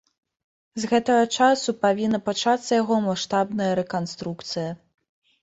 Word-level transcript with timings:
З 0.85 0.87
гэтага 0.93 1.27
часу 1.37 1.75
павінна 1.83 2.19
пачацца 2.31 2.65
яго 2.81 2.99
маштабная 3.09 3.71
рэканструкцыя. 3.83 4.69